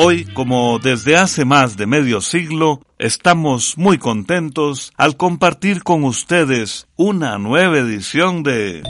[0.00, 6.86] Hoy, como desde hace más de medio siglo, estamos muy contentos al compartir con ustedes
[6.94, 8.84] una nueva edición de...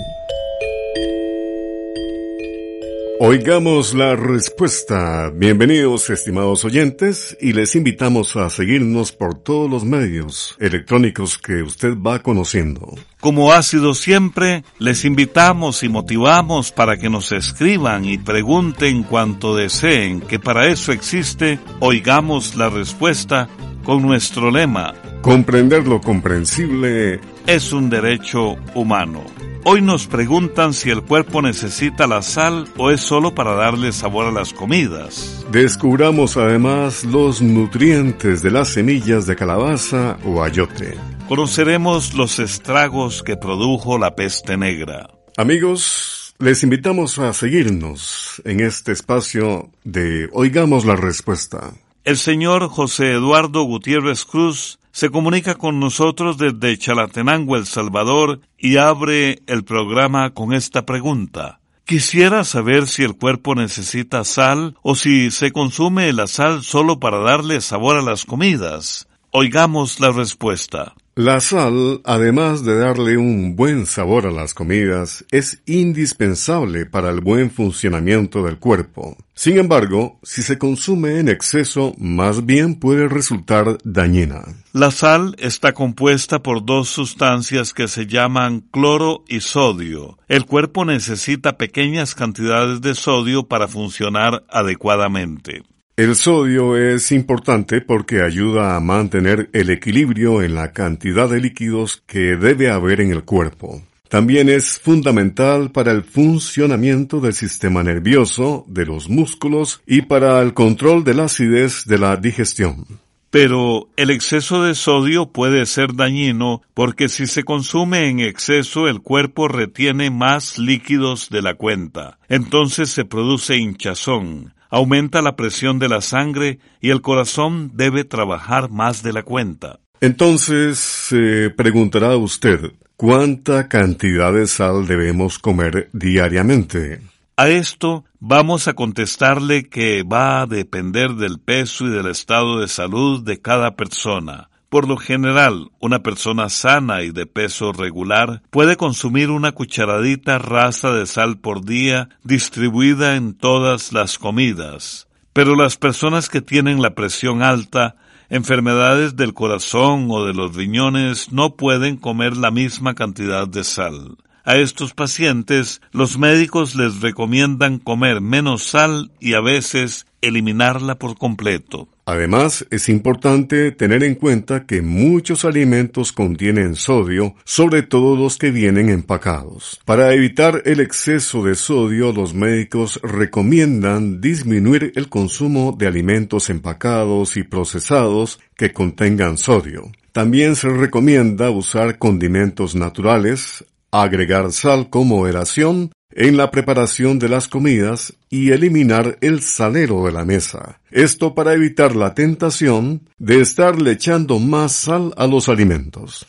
[3.20, 5.33] Oigamos la respuesta.
[5.34, 11.96] Bienvenidos, estimados oyentes, y les invitamos a seguirnos por todos los medios electrónicos que usted
[11.98, 12.94] va conociendo.
[13.19, 19.56] Como ha sido siempre, les invitamos y motivamos para que nos escriban y pregunten cuanto
[19.56, 23.48] deseen, que para eso existe Oigamos la respuesta
[23.83, 24.94] con nuestro lema.
[25.22, 29.24] Comprender lo comprensible es un derecho humano.
[29.70, 34.24] Hoy nos preguntan si el cuerpo necesita la sal o es solo para darle sabor
[34.24, 35.44] a las comidas.
[35.52, 40.96] Descubramos además los nutrientes de las semillas de calabaza o ayote.
[41.28, 45.11] Conoceremos los estragos que produjo la peste negra.
[45.36, 51.74] Amigos, les invitamos a seguirnos en este espacio de Oigamos la Respuesta.
[52.05, 58.79] El señor José Eduardo Gutiérrez Cruz se comunica con nosotros desde Chalatenango, El Salvador, y
[58.79, 61.61] abre el programa con esta pregunta.
[61.85, 67.20] Quisiera saber si el cuerpo necesita sal o si se consume la sal solo para
[67.20, 69.07] darle sabor a las comidas.
[69.31, 70.95] Oigamos la respuesta.
[71.18, 77.20] La sal, además de darle un buen sabor a las comidas, es indispensable para el
[77.20, 79.17] buen funcionamiento del cuerpo.
[79.34, 84.45] Sin embargo, si se consume en exceso, más bien puede resultar dañina.
[84.73, 90.18] La sal está compuesta por dos sustancias que se llaman cloro y sodio.
[90.29, 95.64] El cuerpo necesita pequeñas cantidades de sodio para funcionar adecuadamente.
[95.98, 102.05] El sodio es importante porque ayuda a mantener el equilibrio en la cantidad de líquidos
[102.07, 103.83] que debe haber en el cuerpo.
[104.09, 110.55] También es fundamental para el funcionamiento del sistema nervioso, de los músculos y para el
[110.55, 112.86] control de la acidez de la digestión.
[113.30, 119.01] Pero el exceso de sodio puede ser dañino porque si se consume en exceso el
[119.01, 122.20] cuerpo retiene más líquidos de la cuenta.
[122.29, 128.70] Entonces se produce hinchazón, aumenta la presión de la sangre y el corazón debe trabajar
[128.70, 129.81] más de la cuenta.
[130.00, 137.00] Entonces, se preguntará usted, ¿cuánta cantidad de sal debemos comer diariamente?
[137.37, 142.69] A esto vamos a contestarle que va a depender del peso y del estado de
[142.69, 144.50] salud de cada persona.
[144.69, 150.93] Por lo general, una persona sana y de peso regular puede consumir una cucharadita rasa
[150.93, 155.08] de sal por día distribuida en todas las comidas.
[155.32, 157.96] Pero las personas que tienen la presión alta,
[158.29, 164.19] enfermedades del corazón o de los riñones no pueden comer la misma cantidad de sal.
[164.44, 171.17] A estos pacientes los médicos les recomiendan comer menos sal y a veces eliminarla por
[171.17, 171.88] completo.
[172.11, 178.50] Además, es importante tener en cuenta que muchos alimentos contienen sodio, sobre todo los que
[178.50, 179.79] vienen empacados.
[179.85, 187.37] Para evitar el exceso de sodio, los médicos recomiendan disminuir el consumo de alimentos empacados
[187.37, 189.93] y procesados que contengan sodio.
[190.12, 197.49] También se recomienda usar condimentos naturales, agregar sal con moderación en la preparación de las
[197.49, 200.81] comidas y eliminar el salero de la mesa.
[200.90, 206.26] Esto para evitar la tentación de estarle echando más sal a los alimentos.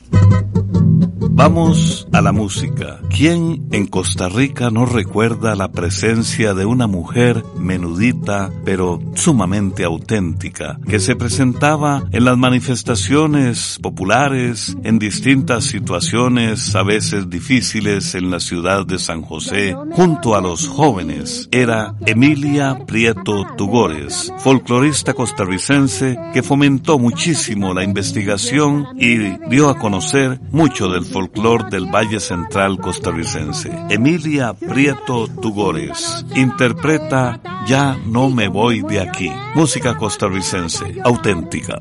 [1.00, 3.00] Vamos a la música.
[3.10, 10.80] ¿Quién en Costa Rica no recuerda la presencia de una mujer menudita pero sumamente auténtica
[10.88, 18.42] que se presentaba en las manifestaciones populares en distintas situaciones a veces difíciles en la
[18.42, 21.48] ciudad de San José junto a los jóvenes?
[21.52, 29.18] Era Emilia Prieto Tugores, folclorista costarricense que fomentó muchísimo la investigación y
[29.50, 30.42] dio a conocer
[30.90, 33.72] del folclore del Valle Central costarricense.
[33.90, 39.32] Emilia Prieto Tugores interpreta Ya no me voy de aquí.
[39.56, 41.80] Música costarricense, auténtica.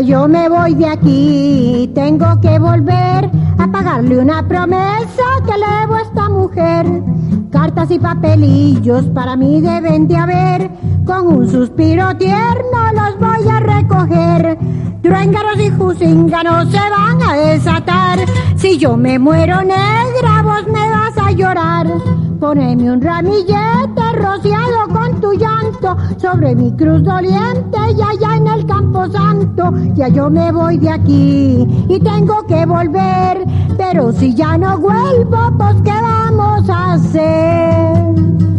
[0.00, 5.94] Yo me voy de aquí, tengo que volver a pagarle una promesa que le debo
[5.94, 6.86] a esta mujer.
[7.50, 10.70] Cartas y papelillos para mí deben de haber,
[11.04, 14.58] con un suspiro tierno los voy a recoger.
[15.02, 18.18] Truéngaros y jusínganos se van a desatar,
[18.56, 21.86] si yo me muero negra vos me vas a llorar.
[22.44, 28.66] Poneme un ramillete rociado con tu llanto sobre mi cruz doliente y allá en el
[28.66, 29.72] campo santo.
[29.94, 33.46] Ya yo me voy de aquí y tengo que volver,
[33.78, 38.53] pero si ya no vuelvo, pues ¿qué vamos a hacer?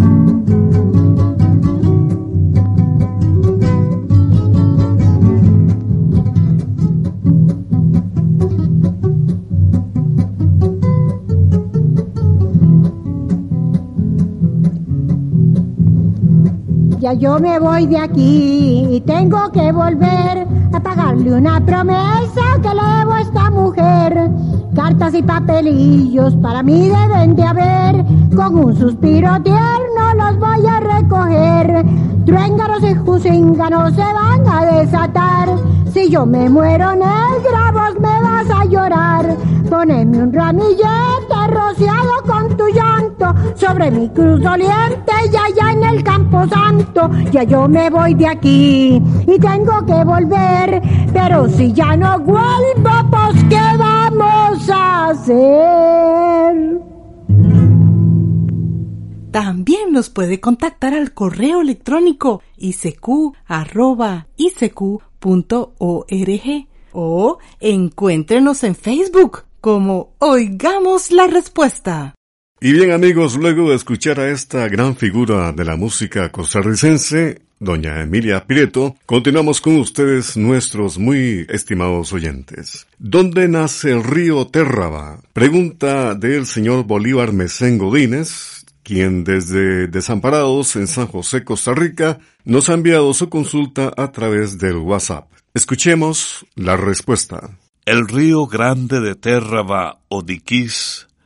[17.05, 22.69] Ya yo me voy de aquí y tengo que volver a pagarle una promesa que
[22.69, 24.31] le debo a esta mujer.
[24.73, 28.03] Cartas y papelillos para mí deben de haber,
[28.35, 31.85] con un suspiro tierno los voy a recoger.
[32.25, 35.49] Truénganos y jusínganos se van a desatar.
[35.93, 39.37] Si yo me muero negra, vos me vas a llorar.
[39.69, 45.29] Poneme un ramillete rociado con tu llanto sobre mi cruz doliente y
[47.31, 50.81] Ya yo me voy de aquí y tengo que volver,
[51.13, 56.81] pero si ya no vuelvo, pues ¿qué vamos a hacer?
[59.31, 63.35] También nos puede contactar al correo electrónico isq.org
[66.93, 72.15] o encuéntrenos en Facebook como Oigamos la Respuesta.
[72.61, 78.01] Y bien amigos, luego de escuchar a esta gran figura de la música costarricense, doña
[78.01, 82.87] Emilia Pireto, continuamos con ustedes nuestros muy estimados oyentes.
[82.97, 85.19] ¿Dónde nace el río Térraba?
[85.33, 92.69] Pregunta del señor Bolívar Mesén Godínez, quien desde Desamparados en San José, Costa Rica, nos
[92.69, 95.29] ha enviado su consulta a través del WhatsApp.
[95.53, 97.49] Escuchemos la respuesta.
[97.85, 100.23] El río Grande de Térraba o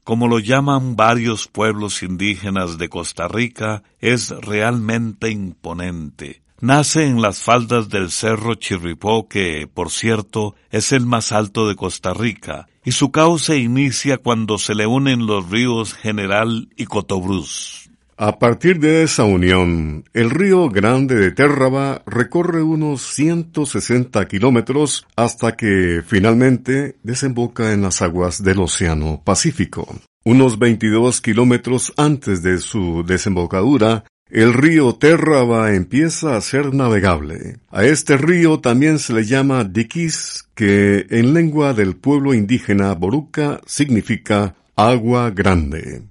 [0.09, 6.41] como lo llaman varios pueblos indígenas de Costa Rica, es realmente imponente.
[6.59, 11.75] Nace en las faldas del Cerro Chirripó, que, por cierto, es el más alto de
[11.75, 17.88] Costa Rica, y su cauce inicia cuando se le unen los ríos General y Cotobruz.
[18.21, 25.55] A partir de esa unión, el río Grande de Térraba recorre unos 160 kilómetros hasta
[25.55, 29.87] que finalmente desemboca en las aguas del Océano Pacífico.
[30.25, 37.59] Unos 22 kilómetros antes de su desembocadura, el río Térraba empieza a ser navegable.
[37.69, 43.61] A este río también se le llama Diquis, que en lengua del pueblo indígena Boruca
[43.65, 46.01] significa agua grande.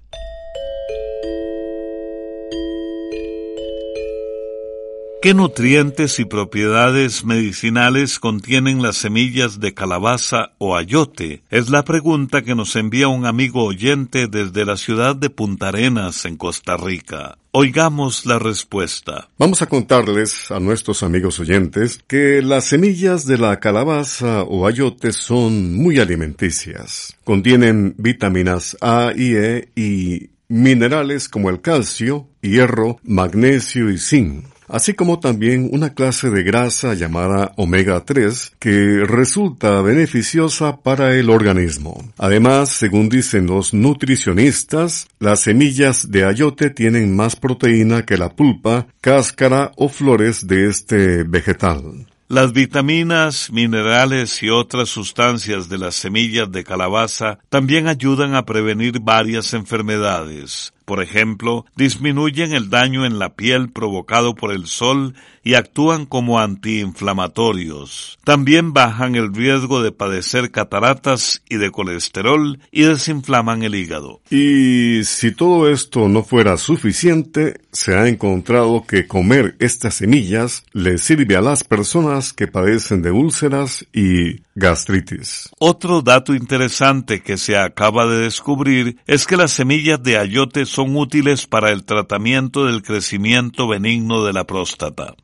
[5.21, 11.43] ¿Qué nutrientes y propiedades medicinales contienen las semillas de calabaza o ayote?
[11.49, 16.23] Es la pregunta que nos envía un amigo oyente desde la ciudad de Punta Arenas,
[16.23, 17.37] en Costa Rica.
[17.51, 19.27] Oigamos la respuesta.
[19.37, 25.11] Vamos a contarles a nuestros amigos oyentes que las semillas de la calabaza o ayote
[25.11, 27.17] son muy alimenticias.
[27.25, 34.45] Contienen vitaminas A y E y minerales como el calcio, hierro, magnesio y zinc.
[34.69, 41.29] Así como también una clase de grasa llamada omega 3 que resulta beneficiosa para el
[41.29, 42.03] organismo.
[42.17, 48.87] Además, según dicen los nutricionistas, las semillas de ayote tienen más proteína que la pulpa,
[49.01, 52.07] cáscara o flores de este vegetal.
[52.31, 58.99] Las vitaminas, minerales y otras sustancias de las semillas de calabaza también ayudan a prevenir
[58.99, 60.71] varias enfermedades.
[60.89, 66.39] Por ejemplo, disminuyen el daño en la piel provocado por el sol y actúan como
[66.39, 68.17] antiinflamatorios.
[68.23, 74.21] También bajan el riesgo de padecer cataratas y de colesterol y desinflaman el hígado.
[74.31, 80.97] Y si todo esto no fuera suficiente, se ha encontrado que comer estas semillas le
[80.97, 85.49] sirve a las personas que padecen de úlceras y gastritis.
[85.57, 90.95] Otro dato interesante que se acaba de descubrir es que las semillas de ayote son
[90.95, 95.15] útiles para el tratamiento del crecimiento benigno de la próstata.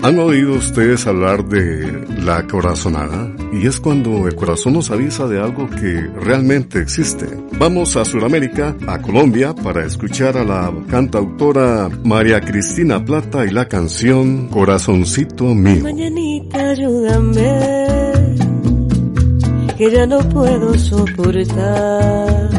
[0.00, 3.32] ¿Han oído ustedes hablar de la corazonada?
[3.52, 7.26] Y es cuando el corazón nos avisa de algo que realmente existe.
[7.58, 13.66] Vamos a Sudamérica, a Colombia, para escuchar a la cantautora María Cristina Plata y la
[13.66, 15.82] canción Corazoncito mío.
[15.82, 17.58] Mañanita, ayúdame,
[19.76, 22.50] que ya no puedo soportar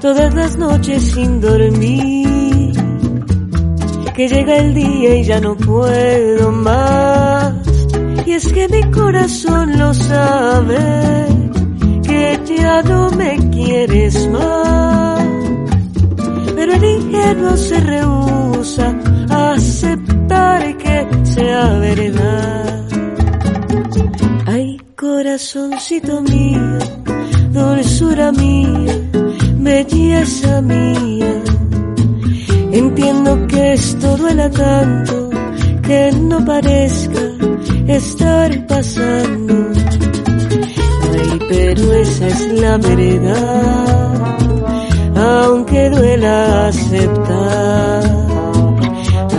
[0.00, 2.27] todas las noches sin dormir
[4.18, 7.54] que llega el día y ya no puedo más.
[8.26, 10.76] Y es que mi corazón lo sabe,
[12.02, 15.24] que ya no me quieres más.
[16.56, 18.92] Pero el ingenuo se rehúsa
[19.30, 22.88] a aceptar que sea verdad.
[24.46, 26.78] Ay, corazoncito mío,
[27.52, 28.94] dulzura mía,
[29.60, 31.08] belleza mía
[32.78, 35.30] Entiendo que esto duela tanto,
[35.82, 37.22] que no parezca
[37.88, 39.54] estar pasando.
[41.10, 44.14] Ay, pero esa es la verdad,
[45.16, 48.04] aunque duela aceptar.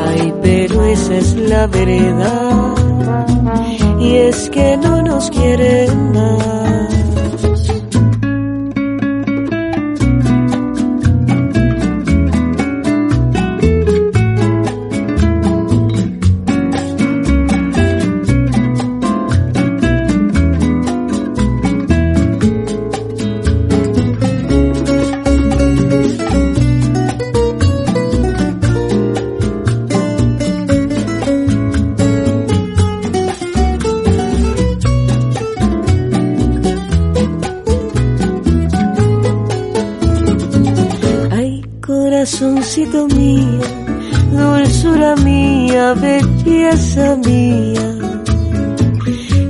[0.05, 2.73] Ay, pero esa es la verdad,
[4.01, 6.98] y es que no nos quieren más.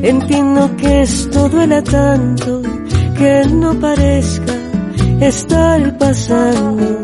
[0.09, 2.61] Entiendo que esto duela tanto,
[3.17, 4.53] que no parezca
[5.21, 7.01] estar pasando.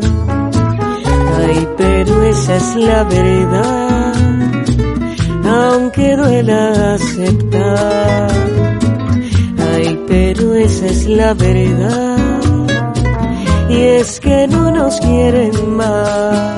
[1.38, 4.14] Ay, pero esa es la verdad,
[5.44, 8.28] aunque duela aceptar.
[9.72, 12.16] Ay, pero esa es la verdad
[13.68, 16.56] y es que no nos quieren más.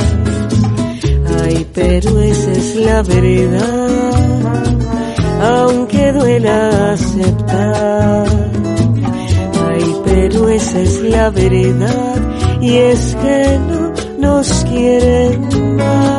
[1.42, 4.37] Ay, pero esa es la verdad,
[5.48, 8.26] aunque duela aceptar.
[9.68, 12.16] Ay, pero esa es la verdad
[12.60, 16.17] y es que no nos quieren más.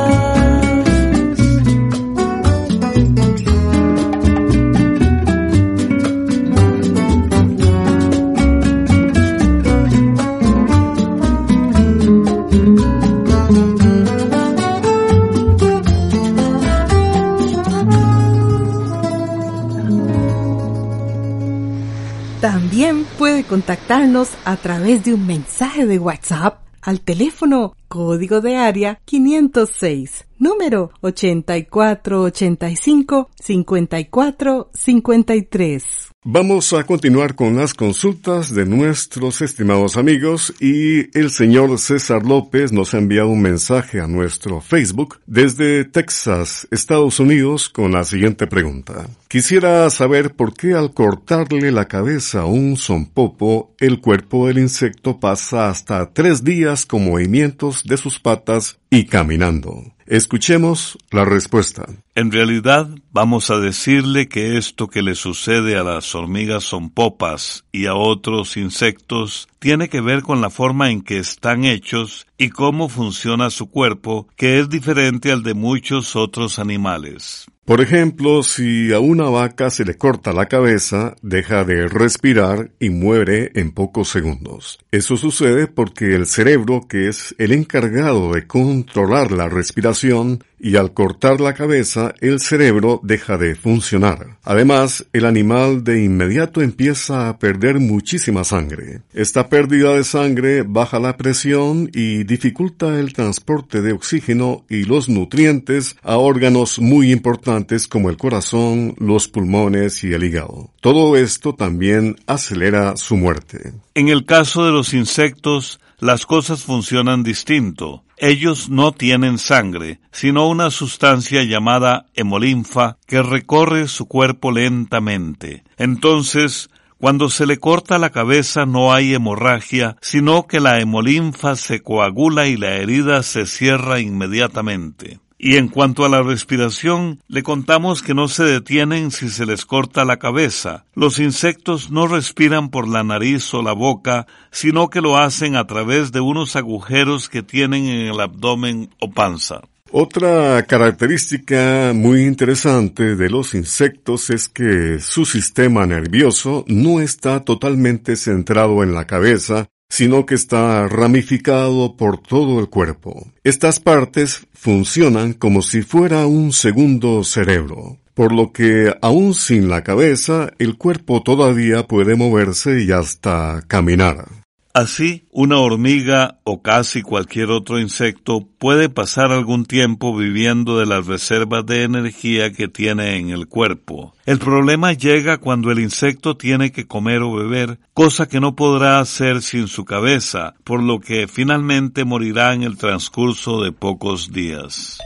[23.45, 30.89] Contactarnos a través de un mensaje de WhatsApp al teléfono código de área 506, número
[31.01, 36.08] 8485 5453.
[36.25, 42.73] Vamos a continuar con las consultas de nuestros estimados amigos y el señor César López
[42.73, 48.47] nos ha enviado un mensaje a nuestro Facebook desde Texas, Estados Unidos, con la siguiente
[48.47, 49.07] pregunta.
[49.29, 55.21] Quisiera saber por qué al cortarle la cabeza a un sonpopo, el cuerpo del insecto
[55.21, 59.85] pasa hasta tres días con movimientos de sus patas y caminando.
[60.05, 61.85] Escuchemos la respuesta.
[62.19, 67.63] En realidad, vamos a decirle que esto que le sucede a las hormigas son popas
[67.71, 72.49] y a otros insectos tiene que ver con la forma en que están hechos y
[72.49, 77.45] cómo funciona su cuerpo, que es diferente al de muchos otros animales.
[77.69, 82.89] Por ejemplo, si a una vaca se le corta la cabeza, deja de respirar y
[82.89, 84.79] muere en pocos segundos.
[84.91, 90.93] Eso sucede porque el cerebro, que es el encargado de controlar la respiración, y al
[90.93, 94.37] cortar la cabeza el cerebro deja de funcionar.
[94.43, 99.01] Además, el animal de inmediato empieza a perder muchísima sangre.
[99.13, 105.09] Esta pérdida de sangre baja la presión y dificulta el transporte de oxígeno y los
[105.09, 110.71] nutrientes a órganos muy importantes como el corazón, los pulmones y el hígado.
[110.81, 113.73] Todo esto también acelera su muerte.
[113.95, 118.03] En el caso de los insectos, las cosas funcionan distinto.
[118.21, 125.63] Ellos no tienen sangre, sino una sustancia llamada hemolinfa que recorre su cuerpo lentamente.
[125.77, 131.81] Entonces, cuando se le corta la cabeza no hay hemorragia, sino que la hemolinfa se
[131.81, 135.19] coagula y la herida se cierra inmediatamente.
[135.41, 139.65] Y en cuanto a la respiración, le contamos que no se detienen si se les
[139.65, 140.83] corta la cabeza.
[140.95, 145.65] Los insectos no respiran por la nariz o la boca, sino que lo hacen a
[145.65, 149.61] través de unos agujeros que tienen en el abdomen o panza.
[149.91, 158.17] Otra característica muy interesante de los insectos es que su sistema nervioso no está totalmente
[158.17, 163.27] centrado en la cabeza, sino que está ramificado por todo el cuerpo.
[163.43, 169.83] Estas partes funcionan como si fuera un segundo cerebro, por lo que aún sin la
[169.83, 174.38] cabeza el cuerpo todavía puede moverse y hasta caminar.
[174.73, 181.07] Así, una hormiga o casi cualquier otro insecto puede pasar algún tiempo viviendo de las
[181.07, 184.13] reservas de energía que tiene en el cuerpo.
[184.27, 188.99] El problema llega cuando el insecto tiene que comer o beber, cosa que no podrá
[188.99, 194.99] hacer sin su cabeza, por lo que finalmente morirá en el transcurso de pocos días.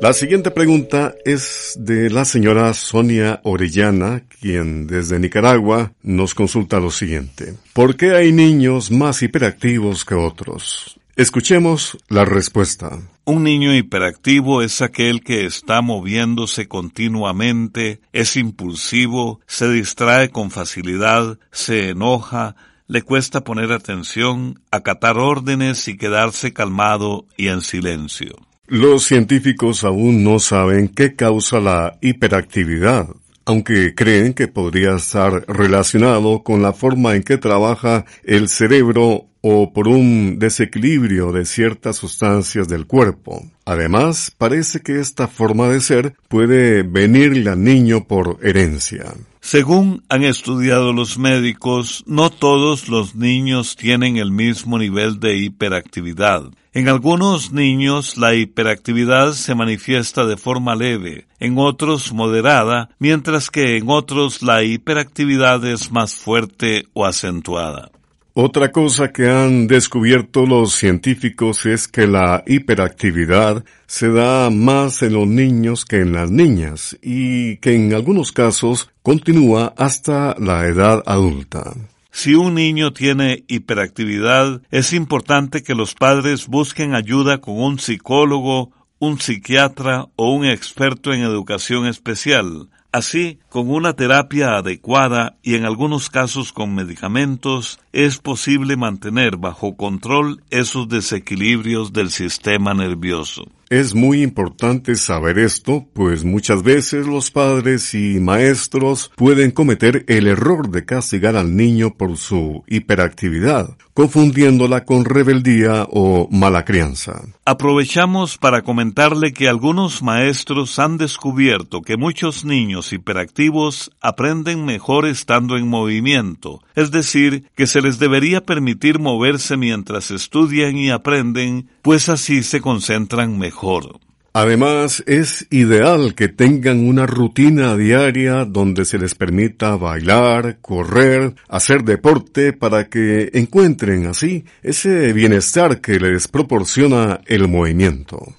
[0.00, 6.92] La siguiente pregunta es de la señora Sonia Orellana, quien desde Nicaragua nos consulta lo
[6.92, 7.54] siguiente.
[7.72, 11.00] ¿Por qué hay niños más hiperactivos que otros?
[11.16, 12.96] Escuchemos la respuesta.
[13.24, 21.40] Un niño hiperactivo es aquel que está moviéndose continuamente, es impulsivo, se distrae con facilidad,
[21.50, 22.54] se enoja,
[22.86, 28.47] le cuesta poner atención, acatar órdenes y quedarse calmado y en silencio.
[28.70, 33.08] Los científicos aún no saben qué causa la hiperactividad,
[33.46, 39.72] aunque creen que podría estar relacionado con la forma en que trabaja el cerebro o
[39.72, 43.42] por un desequilibrio de ciertas sustancias del cuerpo.
[43.64, 49.14] Además, parece que esta forma de ser puede venirle al niño por herencia.
[49.40, 56.42] Según han estudiado los médicos, no todos los niños tienen el mismo nivel de hiperactividad.
[56.74, 63.78] En algunos niños la hiperactividad se manifiesta de forma leve, en otros moderada, mientras que
[63.78, 67.90] en otros la hiperactividad es más fuerte o acentuada.
[68.34, 75.14] Otra cosa que han descubierto los científicos es que la hiperactividad se da más en
[75.14, 81.02] los niños que en las niñas y que en algunos casos continúa hasta la edad
[81.06, 81.74] adulta.
[82.10, 88.72] Si un niño tiene hiperactividad, es importante que los padres busquen ayuda con un psicólogo,
[88.98, 92.68] un psiquiatra o un experto en educación especial.
[92.90, 99.76] Así, con una terapia adecuada y en algunos casos con medicamentos, es posible mantener bajo
[99.76, 103.44] control esos desequilibrios del sistema nervioso.
[103.68, 110.26] Es muy importante saber esto, pues muchas veces los padres y maestros pueden cometer el
[110.26, 117.20] error de castigar al niño por su hiperactividad, confundiéndola con rebeldía o mala crianza.
[117.44, 125.56] Aprovechamos para comentarle que algunos maestros han descubierto que muchos niños hiperactivos aprenden mejor estando
[125.56, 132.08] en movimiento, es decir, que se les debería permitir moverse mientras estudian y aprenden, pues
[132.08, 133.98] así se concentran mejor
[134.38, 141.82] Además, es ideal que tengan una rutina diaria donde se les permita bailar, correr, hacer
[141.82, 148.32] deporte para que encuentren así ese bienestar que les proporciona el movimiento.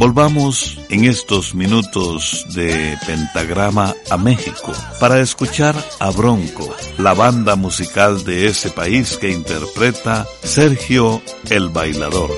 [0.00, 8.24] Volvamos en estos minutos de Pentagrama a México para escuchar a Bronco, la banda musical
[8.24, 11.20] de ese país que interpreta Sergio
[11.50, 12.30] el Bailador.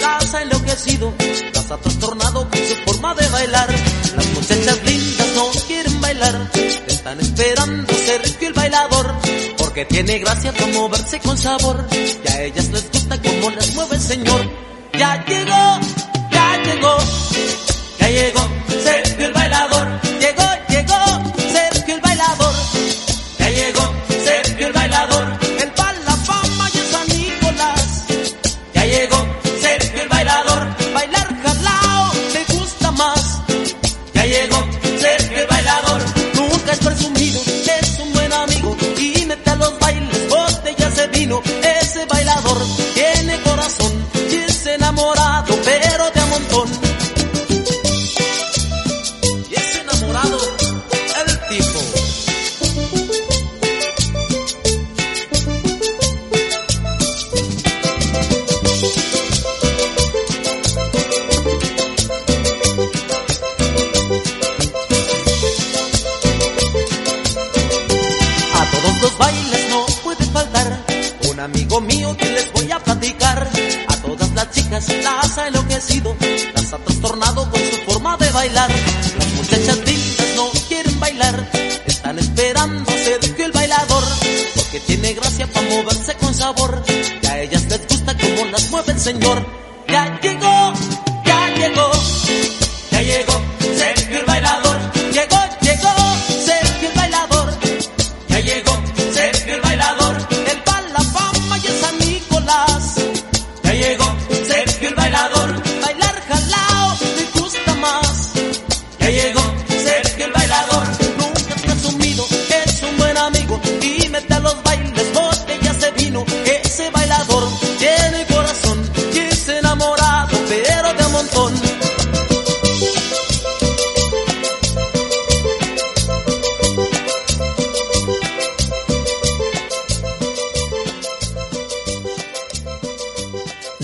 [0.00, 1.12] Las ha enloquecido,
[1.54, 3.68] las ha trastornado con su forma de bailar.
[4.16, 6.50] Las muchachas lindas no quieren bailar,
[6.86, 9.14] están esperando ser el bailador,
[9.56, 13.96] porque tiene gracia para moverse con sabor, y a ellas les gusta como las mueve
[13.96, 14.50] el señor.
[14.98, 15.80] Ya llegó,
[16.30, 16.96] ya llegó,
[18.00, 18.48] ya llegó
[18.82, 20.00] Sergio el bailador,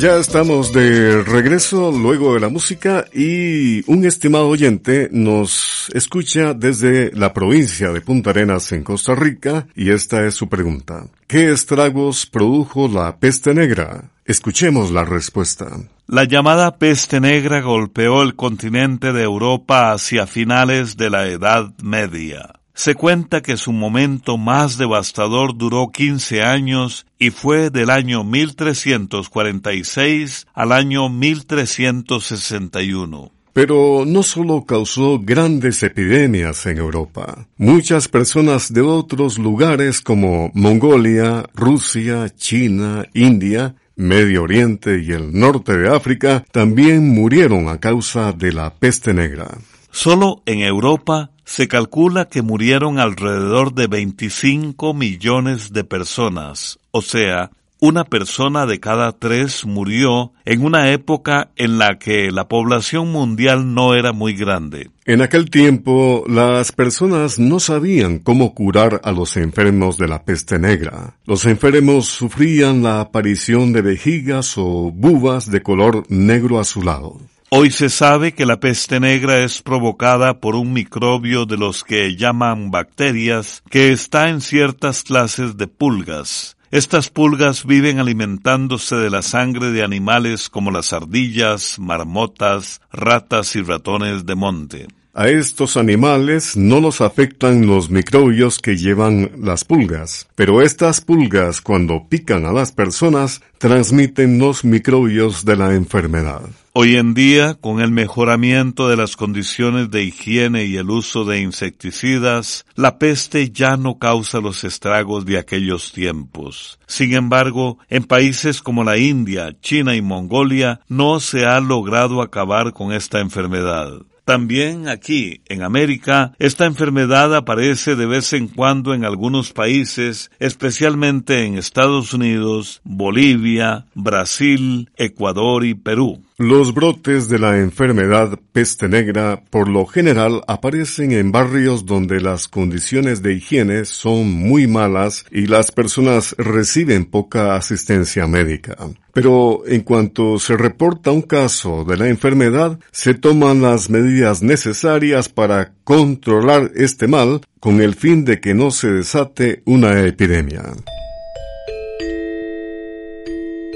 [0.04, 7.10] Ya estamos de regreso luego de la música y un estimado oyente nos escucha desde
[7.12, 11.06] la provincia de Punta Arenas en Costa Rica y esta es su pregunta.
[11.26, 14.10] ¿Qué estragos produjo la peste negra?
[14.26, 15.68] Escuchemos la respuesta.
[16.06, 22.60] La llamada peste negra golpeó el continente de Europa hacia finales de la Edad Media.
[22.74, 30.46] Se cuenta que su momento más devastador duró 15 años y fue del año 1346
[30.52, 33.32] al año 1361.
[33.54, 37.48] Pero no solo causó grandes epidemias en Europa.
[37.56, 45.76] Muchas personas de otros lugares como Mongolia, Rusia, China, India, Medio Oriente y el norte
[45.76, 49.58] de África también murieron a causa de la peste negra.
[49.90, 57.50] Solo en Europa se calcula que murieron alrededor de 25 millones de personas, o sea,
[57.84, 63.74] una persona de cada tres murió en una época en la que la población mundial
[63.74, 64.88] no era muy grande.
[65.04, 70.58] En aquel tiempo, las personas no sabían cómo curar a los enfermos de la peste
[70.58, 71.18] negra.
[71.26, 77.20] Los enfermos sufrían la aparición de vejigas o bubas de color negro azulado.
[77.50, 82.16] Hoy se sabe que la peste negra es provocada por un microbio de los que
[82.16, 86.56] llaman bacterias que está en ciertas clases de pulgas.
[86.74, 93.62] Estas pulgas viven alimentándose de la sangre de animales como las ardillas, marmotas, ratas y
[93.62, 94.88] ratones de monte.
[95.16, 101.60] A estos animales no los afectan los microbios que llevan las pulgas, pero estas pulgas
[101.60, 106.42] cuando pican a las personas transmiten los microbios de la enfermedad.
[106.72, 111.38] Hoy en día, con el mejoramiento de las condiciones de higiene y el uso de
[111.38, 116.80] insecticidas, la peste ya no causa los estragos de aquellos tiempos.
[116.88, 122.72] Sin embargo, en países como la India, China y Mongolia no se ha logrado acabar
[122.72, 124.00] con esta enfermedad.
[124.24, 131.44] También aquí, en América, esta enfermedad aparece de vez en cuando en algunos países, especialmente
[131.44, 136.22] en Estados Unidos, Bolivia, Brasil, Ecuador y Perú.
[136.36, 142.48] Los brotes de la enfermedad peste negra por lo general aparecen en barrios donde las
[142.48, 148.76] condiciones de higiene son muy malas y las personas reciben poca asistencia médica.
[149.12, 155.28] Pero en cuanto se reporta un caso de la enfermedad, se toman las medidas necesarias
[155.28, 160.64] para controlar este mal con el fin de que no se desate una epidemia.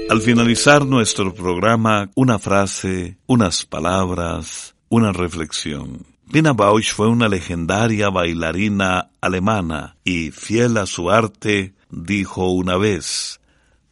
[0.09, 6.03] Al finalizar nuestro programa, una frase, unas palabras, una reflexión.
[6.31, 13.39] Pina Bausch fue una legendaria bailarina alemana y, fiel a su arte, dijo una vez,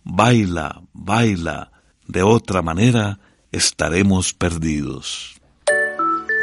[0.04, 1.72] Baila, baila,
[2.08, 3.20] de otra manera
[3.52, 5.40] estaremos perdidos.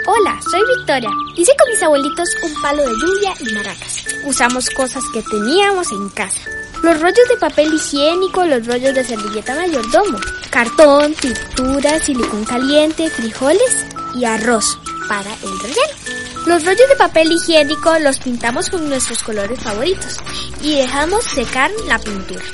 [0.06, 1.10] Hola, soy Victoria.
[1.37, 4.04] Hice con mis abuelitos un palo de lluvia y maracas.
[4.24, 6.48] Usamos cosas que teníamos en casa
[6.82, 10.18] los rollos de papel higiénico, los rollos de servilleta mayordomo,
[10.50, 16.14] cartón, pintura, silicón caliente, frijoles y arroz para el relleno.
[16.46, 20.18] Los rollos de papel higiénico los pintamos con nuestros colores favoritos
[20.60, 22.44] y dejamos secar la pintura.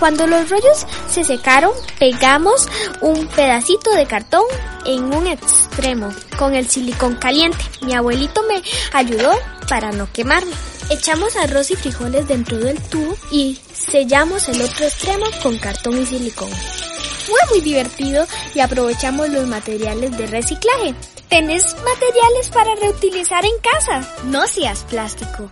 [0.00, 2.66] Cuando los rollos se secaron, pegamos
[3.02, 4.44] un pedacito de cartón
[4.86, 7.58] en un extremo con el silicón caliente.
[7.82, 9.30] Mi abuelito me ayudó
[9.68, 10.52] para no quemarme.
[10.90, 16.04] Echamos arroz y frijoles dentro del tubo y sellamos el otro extremo con cartón y
[16.04, 16.50] silicón.
[16.50, 18.26] Fue muy divertido
[18.56, 20.96] y aprovechamos los materiales de reciclaje.
[21.28, 24.16] ¿Tenés materiales para reutilizar en casa?
[24.24, 25.48] No seas plástico.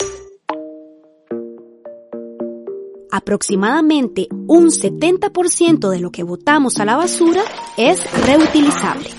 [3.13, 7.43] Aproximadamente un 70% de lo que botamos a la basura
[7.77, 9.11] es reutilizable.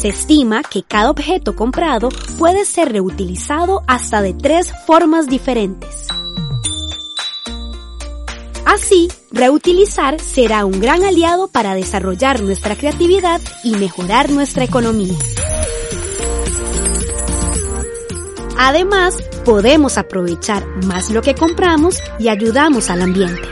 [0.00, 6.06] Se estima que cada objeto comprado puede ser reutilizado hasta de tres formas diferentes.
[8.64, 15.16] Así, reutilizar será un gran aliado para desarrollar nuestra creatividad y mejorar nuestra economía.
[18.56, 23.48] Además, podemos aprovechar más lo que compramos y ayudamos al ambiente.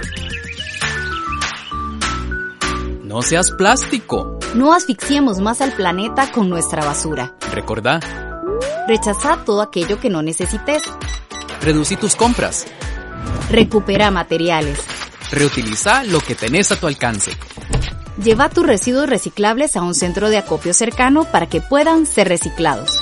[3.03, 4.36] No seas plástico.
[4.57, 7.35] No asfixiemos más al planeta con nuestra basura.
[7.53, 8.01] Recordá.
[8.89, 10.83] Rechaza todo aquello que no necesites.
[11.61, 12.65] Reducí tus compras.
[13.51, 14.79] Recupera materiales.
[15.31, 17.33] Reutiliza lo que tenés a tu alcance.
[18.17, 22.99] Lleva tus residuos reciclables a un centro de acopio cercano para que puedan ser reciclados.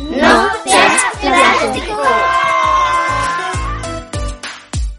[0.00, 1.96] No seas plástico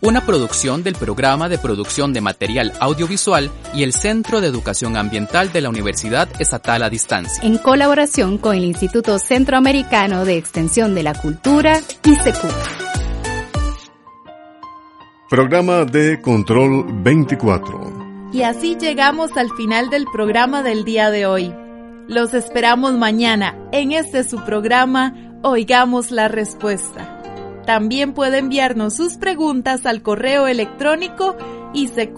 [0.01, 5.51] una producción del Programa de Producción de Material Audiovisual y el Centro de Educación Ambiental
[5.51, 7.43] de la Universidad Estatal a Distancia.
[7.43, 12.37] En colaboración con el Instituto Centroamericano de Extensión de la Cultura, ICQ.
[15.29, 18.29] Programa de Control 24.
[18.31, 21.53] Y así llegamos al final del programa del día de hoy.
[22.07, 27.18] Los esperamos mañana en este su programa Oigamos la Respuesta.
[27.69, 31.37] También puede enviarnos sus preguntas al correo electrónico
[31.75, 32.15] isq.org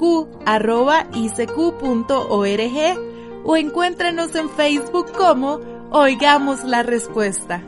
[3.43, 5.59] o encuéntrenos en Facebook como
[5.91, 7.61] Oigamos la Respuesta.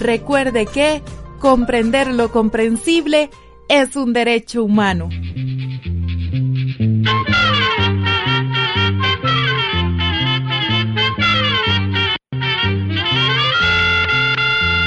[0.00, 1.02] Recuerde que
[1.38, 3.28] comprender lo comprensible
[3.68, 5.10] es un derecho humano.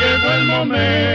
[0.01, 1.14] Llegó el momento